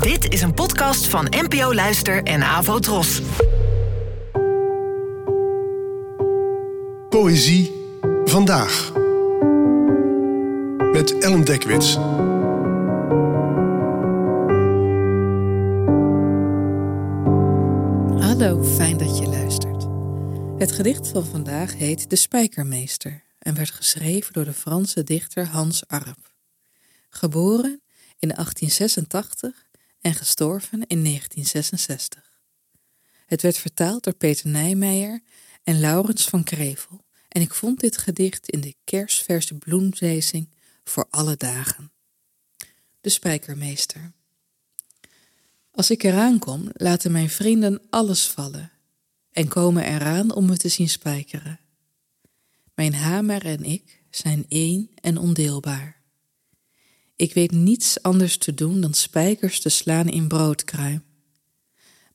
[0.00, 3.20] Dit is een podcast van NPO Luister en Avo Tros.
[7.08, 7.72] Poëzie
[8.24, 8.92] vandaag.
[10.92, 11.94] Met Ellen Dekwits.
[18.24, 19.86] Hallo, fijn dat je luistert.
[20.58, 25.86] Het gedicht van vandaag heet De Spijkermeester en werd geschreven door de Franse dichter Hans
[25.86, 26.32] Arp.
[27.08, 27.82] Geboren
[28.18, 29.70] in 1886
[30.02, 32.40] en gestorven in 1966.
[33.26, 35.22] Het werd vertaald door Peter Nijmeijer
[35.62, 40.48] en Laurens van Krevel en ik vond dit gedicht in de kerstverse bloemlezing
[40.84, 41.92] voor alle dagen.
[43.00, 44.12] De Spijkermeester.
[45.70, 48.72] Als ik eraan kom, laten mijn vrienden alles vallen
[49.30, 51.60] en komen eraan om me te zien spijkeren.
[52.74, 56.01] Mijn hamer en ik zijn één en ondeelbaar.
[57.16, 61.02] Ik weet niets anders te doen dan spijkers te slaan in broodkruim.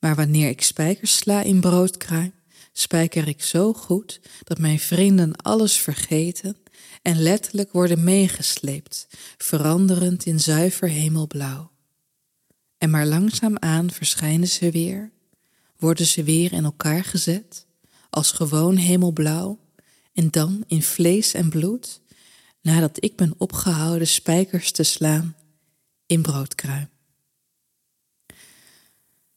[0.00, 2.32] Maar wanneer ik spijkers sla in broodkruim,
[2.72, 6.56] spijker ik zo goed dat mijn vrienden alles vergeten
[7.02, 11.70] en letterlijk worden meegesleept, veranderend in zuiver hemelblauw.
[12.78, 15.12] En maar langzaamaan verschijnen ze weer,
[15.78, 17.66] worden ze weer in elkaar gezet,
[18.10, 19.58] als gewoon hemelblauw,
[20.12, 22.00] en dan in vlees en bloed,
[22.66, 25.36] nadat ik ben opgehouden spijkers te slaan
[26.06, 26.88] in broodkruim.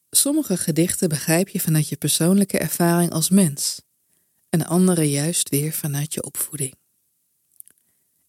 [0.10, 3.82] Sommige gedichten begrijp je vanuit je persoonlijke ervaring als mens,
[4.50, 6.76] en andere juist weer vanuit je opvoeding.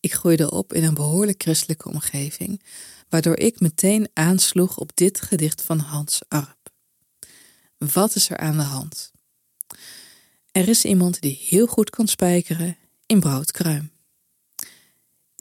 [0.01, 2.63] Ik groeide op in een behoorlijk christelijke omgeving,
[3.09, 6.71] waardoor ik meteen aansloeg op dit gedicht van Hans Arp.
[7.79, 9.13] Wat is er aan de hand?
[10.53, 12.77] Er is iemand die heel goed kan spijkeren
[13.07, 13.91] in broodkruim.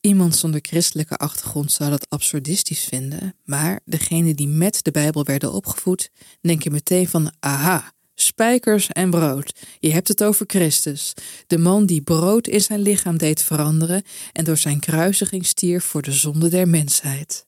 [0.02, 5.53] Iemand zonder christelijke achtergrond zou dat absurdistisch vinden, maar degene die met de Bijbel werden
[5.53, 6.09] opgevoed,
[6.41, 9.59] denken meteen van aha, spijkers en brood.
[9.80, 11.14] Je hebt het over Christus,
[11.47, 16.02] de man die brood in zijn lichaam deed veranderen en door zijn kruisiging stierf voor
[16.02, 17.47] de zonde der mensheid.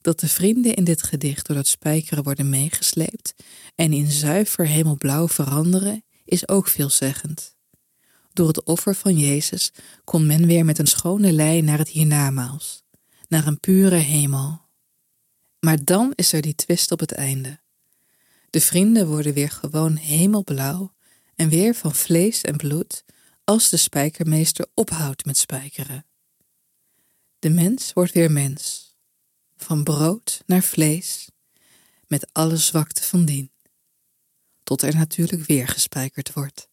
[0.00, 3.34] Dat de vrienden in dit gedicht door dat spijkeren worden meegesleept
[3.74, 7.53] en in zuiver hemelblauw veranderen, is ook veelzeggend.
[8.34, 9.72] Door het offer van Jezus
[10.04, 12.84] kon men weer met een schone lei naar het hiernamaals,
[13.28, 14.60] naar een pure hemel.
[15.60, 17.60] Maar dan is er die twist op het einde.
[18.50, 20.94] De vrienden worden weer gewoon hemelblauw
[21.34, 23.04] en weer van vlees en bloed
[23.44, 26.06] als de spijkermeester ophoudt met spijkeren.
[27.38, 28.94] De mens wordt weer mens,
[29.56, 31.28] van brood naar vlees,
[32.06, 33.50] met alle zwakte van dien,
[34.62, 36.72] tot er natuurlijk weer gespijkerd wordt.